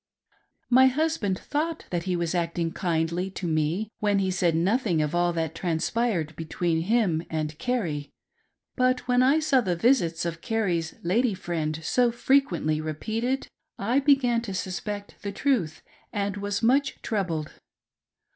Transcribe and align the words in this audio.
My 0.71 0.87
husband 0.87 1.37
thought 1.37 1.85
that 1.91 2.05
he 2.05 2.15
was 2.15 2.33
acting 2.33 2.71
kindly 2.71 3.29
to 3.29 3.47
me 3.47 3.91
when 3.99 4.17
he 4.17 4.31
said 4.31 4.55
nothing 4.55 4.99
of 4.99 5.13
all 5.13 5.31
that 5.33 5.53
transpired 5.53 6.35
between 6.35 6.81
him 6.81 7.21
and 7.29 7.55
Carrie; 7.59 8.09
but 8.75 9.07
when 9.07 9.21
I 9.21 9.37
saw 9.39 9.61
the 9.61 9.75
visits 9.75 10.25
of 10.25 10.41
Carrie's 10.41 10.95
lady 11.03 11.35
friend 11.35 11.79
so 11.83 12.11
frequently 12.11 12.81
repeated, 12.81 13.47
I 13.77 13.99
began 13.99 14.41
to 14.41 14.55
suspect 14.55 15.21
the 15.21 15.31
truth 15.31 15.83
and 16.11 16.35
was 16.35 16.63
much 16.63 16.99
troubled. 17.03 17.51